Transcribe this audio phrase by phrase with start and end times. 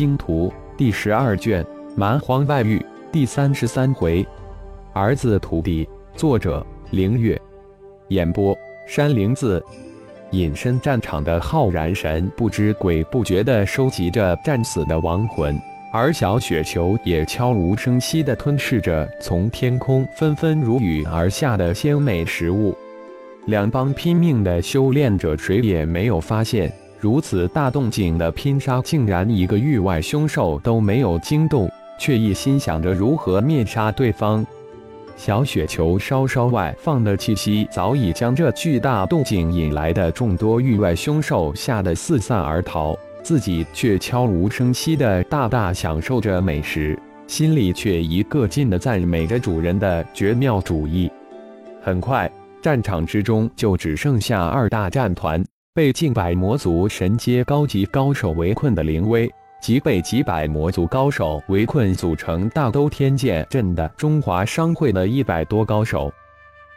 [0.00, 1.62] 星图》第十二卷
[1.94, 2.78] 《蛮荒外域》
[3.12, 4.26] 第三十三回，
[4.94, 7.38] 儿子徒弟，作者：凌月，
[8.08, 8.56] 演播：
[8.88, 9.62] 山灵子。
[10.30, 15.60] 隐身战场的浩然神不知鬼不觉地收集着战死的亡魂，
[15.92, 22.74] 而小雪球也悄无声息地吞噬着从天空纷纷如雨而下的鲜美食物。
[23.44, 31.66] 两帮拼命的修炼者，谁也没有发现，如此大动静的拼杀，竟然一个域外凶兽都没有惊动，
[31.98, 34.46] 却一心想着如何灭杀对方。
[35.16, 51.10] 小雪球稍稍外放的气息，早已将这巨大动静引来的众多域外凶兽吓得四散而逃，自己却悄无声息地大大享受着美食，心里却一个劲地赞美着主人的绝妙主意。
[51.82, 52.30] 很快，
[52.62, 55.42] 战场之中就只剩下二大战团，
[55.72, 59.30] 被近百魔族神阶高级高手围困的灵威。
[59.62, 66.10] 即被几百魔族高手围困，组成大兜天剑阵的中华商会的一百多高手，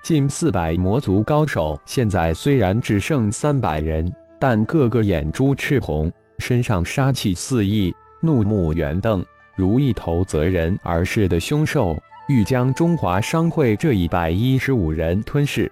[0.00, 9.22] 近四百魔族高手，现在虽然只剩三百人，但个个眼珠赤红，身上杀气四溢，怒目圆瞪，
[9.56, 15.70] 如一头择人而噬的凶兽，欲将中华商会这一百一十五人吞噬。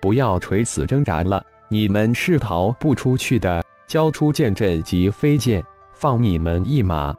[0.00, 1.40] 不要垂死挣扎了，
[1.72, 5.64] 你们是逃不出去的，交出剑阵及飞剑。
[5.94, 7.14] 放你们一马！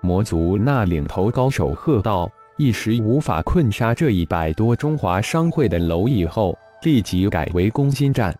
[0.00, 8.32] 魔族那领头高手喝道：“一时无法困杀这一百多中华商会的蝼蚁后，立即改为攻心战。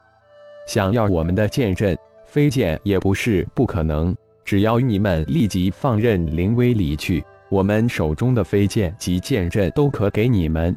[0.68, 4.14] 想要我们的剑阵、飞剑也不是不可能，
[4.44, 10.76] 只要你们立即放任灵威离去， 我们手中的飞剑及剑阵都可给你们。”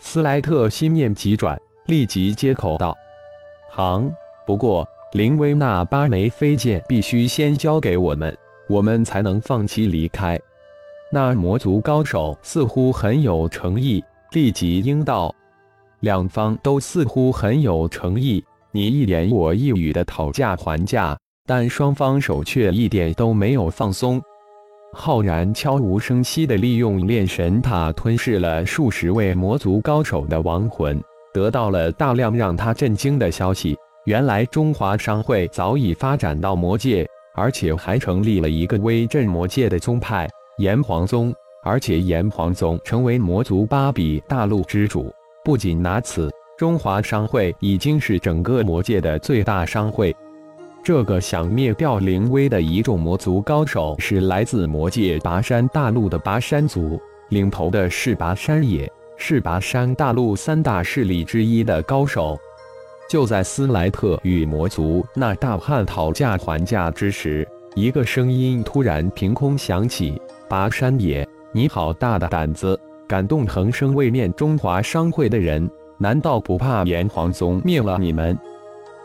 [0.00, 2.96] 斯莱特心念急转，立即接口道
[3.70, 4.12] ：“行，
[4.46, 8.32] 不过。”林威那八枚飞剑必须先交给我们，
[8.68, 10.38] 我们才能放弃离开。
[11.10, 15.34] 那魔族高手似乎很有诚意，立即应道
[15.98, 24.22] ：“两方都似乎很有诚意，你一言我一语的讨价还价，但双方手却一点都没有放松。”
[24.94, 31.02] 浩然悄无声息地利用炼神塔吞噬了数十位魔族高手的亡魂，
[31.32, 33.76] 得到了大量让他震惊的消息。
[34.06, 41.32] 原来中华商会早已发展到魔界，而且还成立了一个威震魔界的宗派——炎黄宗。
[41.62, 45.12] 而且炎黄宗成为魔族八比大陆之主。
[45.44, 50.16] 不仅拿此，中华商会已经是整个魔界的最大商会。
[50.82, 56.98] 这个想灭掉灵威的一众魔族高手，是来自魔界拔山大陆的拔山族，
[57.28, 58.90] 领头的是拔山野，
[59.22, 62.36] 是拔山大陆三大势力之一的高手。
[63.08, 75.70] 就在斯莱特与魔族那大汉讨价还价之时，一个声音突然凭空响起：“拔山野，你好大的胆子，敢动恒生位面中华商会的人？
[75.98, 78.36] 难道不怕炎黄宗灭了你们？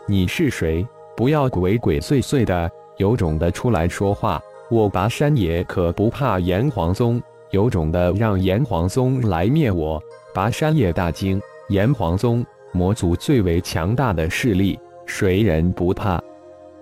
[0.08, 0.86] 你是谁？
[1.14, 4.40] 不要鬼鬼祟祟的，有种的出来说话！
[4.70, 10.02] 我拔山野可不怕炎黄宗，有种的让炎黄宗来灭我！”
[10.34, 11.40] 拔山野大惊
[11.70, 16.20] ：“炎黄宗！”魔族最为强大的势力，谁人不怕？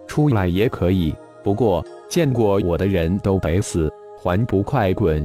[0.09, 5.25] 出来也可以，不过见过我的人都得死，还不快滚！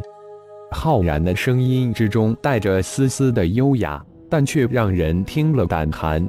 [0.70, 6.28] 浩然的声音之中带着丝丝的优雅，但却让人听了胆寒。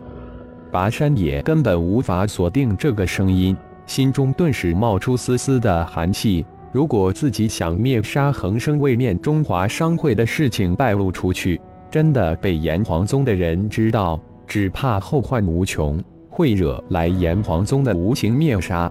[0.71, 3.55] 拔山野根本无法锁定这个声音，
[3.85, 6.47] 心中顿时冒出丝丝的寒气。
[6.73, 11.61] 如果自己想灭杀恒生位面中华商会的事情败露出去，
[11.91, 14.21] 真的被炎黄宗的人知道。
[14.47, 18.91] 只怕后患无穷，会惹来炎黄宗的无情灭杀。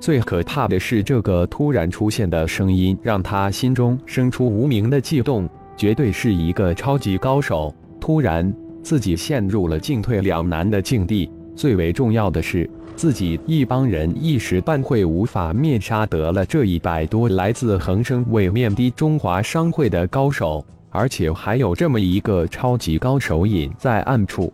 [0.00, 7.72] 最可怕的是，这个突然出现的声音让他心中生出无名的悸动，绝对是一个超级高手。
[8.00, 11.30] 突然，自己陷入了进退两难的境地。
[11.54, 12.68] 最为重要的是，
[13.00, 24.52] 自己一帮人一时半会无法灭杀得了这一百多来自恒生位面的中华商会的高手，而且还有这么一个超级高手隐在暗处。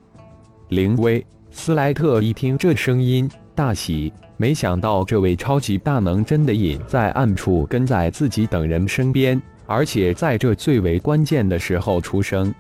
[0.69, 12.55] 林威斯莱特一听这声音，大喜，没想到这位超级大能真的隐在暗处，跟在自己等人身边，而且在这最为关键的时候出声。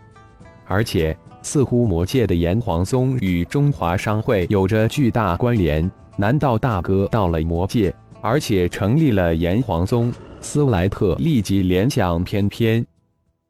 [0.67, 5.88] 而且，似乎魔界的炎黄宗与中华商会有着巨大关联。
[6.16, 10.12] 难道大哥到了魔界，而且成立了炎黄宗？
[10.40, 12.84] 斯莱特立即联想，偏偏。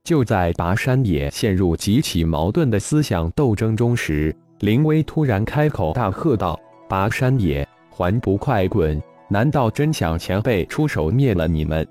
[0.04, 6.60] 就在拔山野陷入极其矛盾的思想斗争中时，林威突然开口大喝道
[6.90, 9.02] ：“拔山野，还不快滚！
[9.30, 11.86] 难道真想前辈出手灭了你们？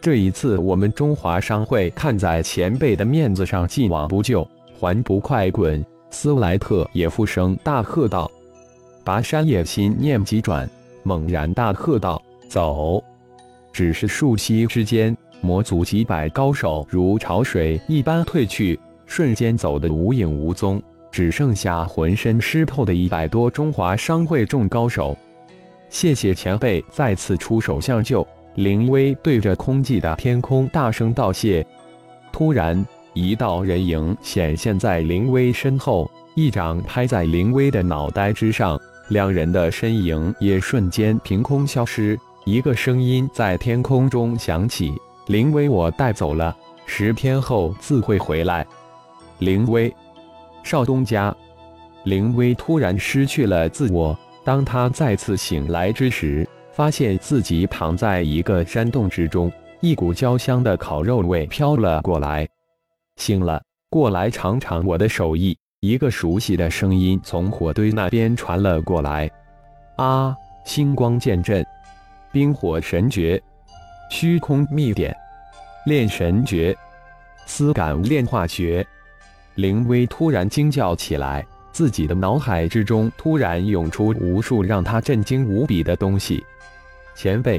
[0.00, 4.48] 这一次，我们中华商会看在前辈的面子上，既往不咎，
[4.82, 5.84] 还不快滚！
[6.10, 8.28] 斯莱特也附声大喝道。
[9.04, 10.68] 拔山野心念急转，
[11.04, 12.20] 猛然大喝道
[12.50, 13.00] ：“走！”
[13.72, 18.76] 只是数息之间，魔族几百高手如潮水一般退去，
[19.06, 20.82] 瞬间走得无影无踪，
[21.12, 25.16] 只剩下浑身湿透的一百多中华商会众高手。
[25.90, 28.26] 谢谢前辈再次出手相救。
[28.56, 31.64] 林威对着空寂的天空大声道谢。
[32.32, 42.18] 突然，一道人影显现在林威身后，一掌拍在林威的脑袋之上，两人的身影也瞬间凭空消失。
[42.44, 44.92] 一个声音在天空中响起
[45.28, 46.56] ：“林威，我带走了，
[46.86, 48.66] 十天后自会回来。”
[49.38, 49.94] 林威，
[50.62, 51.34] 少东家。
[52.04, 54.18] 林威突然失去了自我。
[54.44, 62.48] 当他再次醒来之时，发现自己躺在一个山洞之中，一股焦香的烤肉味飘了过来。
[63.16, 65.56] 醒了，过来尝尝我的手艺。
[65.80, 69.30] 一个熟悉的声音从火堆那边传了过来。
[69.96, 70.34] 啊！
[70.64, 71.66] 星光剑阵，
[72.30, 73.42] 冰火神诀，
[74.10, 75.14] 虚空秘典，
[75.86, 76.76] 炼神诀，
[77.46, 78.86] 丝感炼化诀。
[79.56, 81.44] 灵威突然惊叫起来。
[81.72, 86.44] 自己的脑海之中突然涌出无数让他震惊无比的东西。
[87.14, 87.58] 前辈，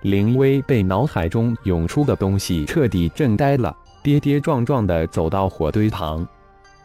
[0.00, 6.28] 灵威被脑海中涌出的东西彻底震呆了，跌跌撞撞地走到火堆旁。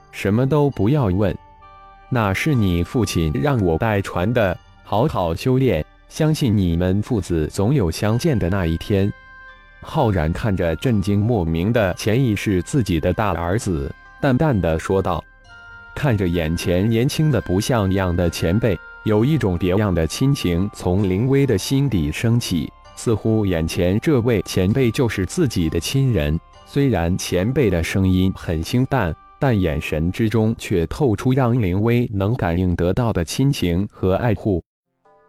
[0.10, 1.38] 什么都不要问，
[2.10, 9.12] 那是你父亲让我代传的，好好修炼，相信你们父子总有相见的那一天。
[9.82, 15.22] 浩然看着震惊莫名的潜意识自己的大儿子，淡淡的说道。
[15.94, 26.40] 看着眼前年轻的不像样的前辈，有一种别样的亲情从林威的心底升起，似乎眼前这位前辈就是自己的亲人。
[26.72, 34.64] 虽然前辈的声音很清淡，但眼神之中却透出让林威能感应得到的亲情和爱护。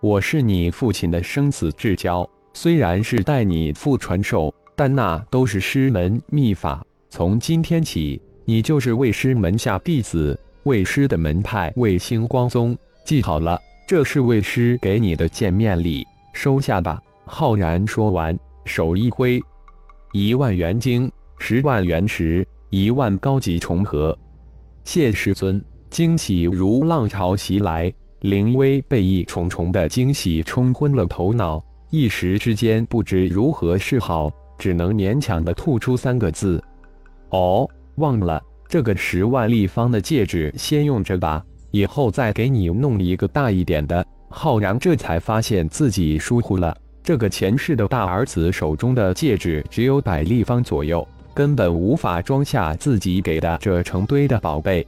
[0.02, 6.84] 我是你父亲的生死至交，虽然是代你父传授，但那都是师门秘法。
[7.08, 10.38] 从今天起，你就是魏师门下弟子。
[10.64, 12.76] 魏师的门派魏星光宗，
[13.06, 13.58] 记好了，
[13.88, 17.00] 这是魏师给你的见面礼，收下吧。
[17.24, 19.40] 浩然说完，手一挥，
[20.12, 21.10] 一万元晶，
[21.42, 24.16] 十万元石，一万高级重合。
[24.84, 36.62] 谢师尊，惊喜如浪潮袭来，灵威被一重重的惊喜冲昏了头脑，一时之间不知如何是好，只能勉强的吐出三个字
[37.30, 44.06] ：“哦，忘了。”这个十万立方的戒指先用着吧，以后再给你弄一个大一点的。
[44.28, 51.04] 浩然这才发现自己疏忽了，这个前世的大儿子手中的戒指只有百立方左右，
[51.34, 54.86] 根本无法装下自己给的这成堆的宝贝。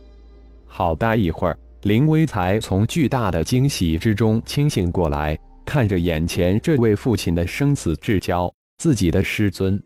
[0.66, 9.80] 好大一会儿，林威才从巨大的惊喜之中清醒过来，看着眼前这位父亲的生死至交，自己的师尊，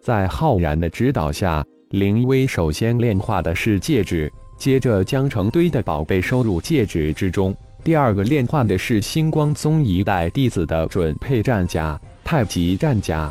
[0.00, 1.64] 在浩然的指导下。
[1.90, 7.54] 林威首先炼化的是戒指，接着将成堆的宝贝收入戒指之中。
[7.84, 13.30] 第二个炼化的是星光宗一代弟子的准配战甲——太极战甲。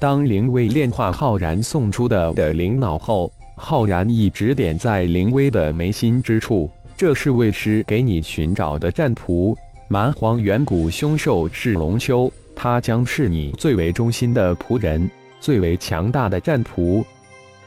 [0.00, 9.54] 当灵威炼化浩然送出的的灵脑后，浩然一指点在灵威的眉心之处：“这是为师给你寻找的战仆，
[9.88, 17.04] 蛮荒远古凶兽是龙丘，他将是你最为忠心的仆人，最为强大的战仆。”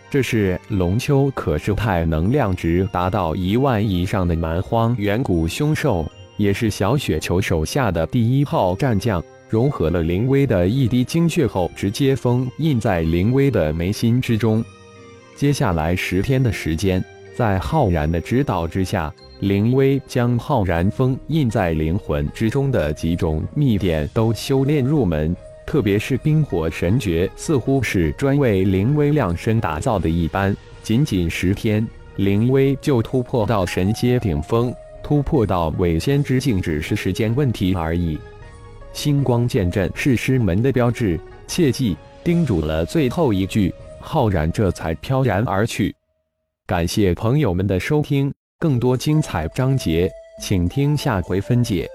[0.09, 6.03] 这是龙丘，可是太能量值达到一万以上的蛮荒远古凶兽，
[6.37, 9.23] 也是小雪球手下的第一号战将。
[9.53, 14.65] 融合了灵威的一滴精血后，直接封印在灵威的眉心之中。
[15.35, 17.05] 接下来十天的时间，
[17.35, 25.35] 在浩然的指导之下，灵威将浩然封印在灵魂之中的几种秘典都修炼入门。
[25.67, 30.57] 特别是冰火神诀，似乎是专为灵威量身打造的一般。
[30.81, 38.17] 仅仅十天，灵威就突破到神阶顶峰，突破到伪仙之境，只是时间问题而已。
[38.93, 41.97] 星光剑阵是师门的标志，切记！
[42.23, 45.93] 叮嘱了最后一句，浩然这才飘然而去。
[46.65, 50.09] 感谢朋友们的收听，更多精彩章节，
[50.39, 51.89] 请听下回分解。